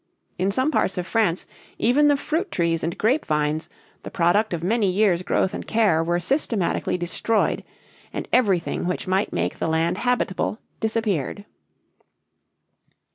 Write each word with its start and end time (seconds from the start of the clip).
In 0.39 0.49
some 0.49 0.71
parts 0.71 0.97
of 0.97 1.05
France 1.05 1.45
even 1.77 2.07
the 2.07 2.17
fruit 2.17 2.49
trees 2.51 2.83
and 2.83 2.97
grapevines, 2.97 3.69
the 4.01 4.09
product 4.09 4.51
of 4.51 4.63
many 4.63 4.89
years' 4.91 5.21
growth 5.21 5.53
and 5.53 5.67
care, 5.67 6.03
were 6.03 6.19
systematically 6.19 6.97
destroyed, 6.97 7.63
and 8.11 8.27
everything 8.33 8.87
which 8.87 9.05
might 9.05 9.31
make 9.31 9.59
the 9.59 9.67
land 9.67 9.99
habitable 9.99 10.57
disappeared. 10.79 11.45